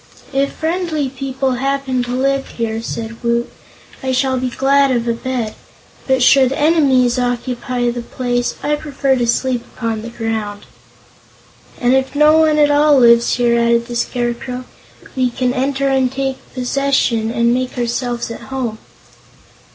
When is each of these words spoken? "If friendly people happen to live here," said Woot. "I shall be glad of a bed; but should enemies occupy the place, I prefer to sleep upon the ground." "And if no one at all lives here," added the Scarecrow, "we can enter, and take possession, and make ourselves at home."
"If 0.33 0.53
friendly 0.53 1.09
people 1.09 1.51
happen 1.51 2.01
to 2.05 2.15
live 2.15 2.47
here," 2.47 2.81
said 2.81 3.21
Woot. 3.23 3.53
"I 4.01 4.11
shall 4.11 4.39
be 4.39 4.49
glad 4.49 4.89
of 4.89 5.07
a 5.07 5.13
bed; 5.13 5.53
but 6.07 6.23
should 6.23 6.51
enemies 6.53 7.19
occupy 7.19 7.91
the 7.91 8.01
place, 8.01 8.55
I 8.63 8.77
prefer 8.77 9.15
to 9.17 9.27
sleep 9.27 9.63
upon 9.75 10.01
the 10.01 10.09
ground." 10.09 10.65
"And 11.79 11.93
if 11.93 12.15
no 12.15 12.39
one 12.39 12.57
at 12.57 12.71
all 12.71 12.97
lives 12.97 13.35
here," 13.35 13.59
added 13.59 13.85
the 13.85 13.95
Scarecrow, 13.95 14.65
"we 15.15 15.29
can 15.29 15.53
enter, 15.53 15.89
and 15.89 16.11
take 16.11 16.51
possession, 16.55 17.29
and 17.29 17.53
make 17.53 17.77
ourselves 17.77 18.31
at 18.31 18.41
home." 18.49 18.79